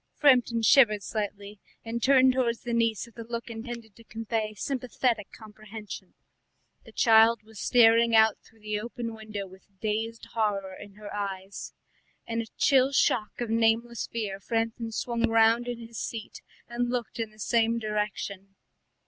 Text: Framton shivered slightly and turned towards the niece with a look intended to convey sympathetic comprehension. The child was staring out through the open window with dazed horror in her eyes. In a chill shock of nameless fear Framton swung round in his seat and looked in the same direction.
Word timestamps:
Framton 0.19 0.65
shivered 0.65 1.03
slightly 1.03 1.59
and 1.85 2.01
turned 2.01 2.33
towards 2.33 2.61
the 2.61 2.73
niece 2.73 3.05
with 3.05 3.19
a 3.19 3.23
look 3.31 3.51
intended 3.51 3.95
to 3.95 4.03
convey 4.03 4.55
sympathetic 4.55 5.27
comprehension. 5.31 6.15
The 6.85 6.91
child 6.91 7.43
was 7.43 7.59
staring 7.59 8.15
out 8.15 8.39
through 8.39 8.61
the 8.61 8.79
open 8.79 9.13
window 9.13 9.45
with 9.45 9.79
dazed 9.79 10.25
horror 10.33 10.73
in 10.73 10.93
her 10.95 11.13
eyes. 11.13 11.75
In 12.25 12.41
a 12.41 12.47
chill 12.57 12.91
shock 12.91 13.41
of 13.41 13.51
nameless 13.51 14.07
fear 14.07 14.39
Framton 14.39 14.91
swung 14.91 15.29
round 15.29 15.67
in 15.67 15.77
his 15.77 15.99
seat 15.99 16.41
and 16.67 16.89
looked 16.89 17.19
in 17.19 17.29
the 17.29 17.37
same 17.37 17.77
direction. 17.77 18.55